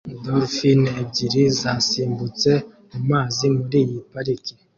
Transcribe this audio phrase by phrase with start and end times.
[0.25, 2.51] Dolphine ebyiri zasimbutse
[2.91, 4.53] mu mazi muri iyi pariki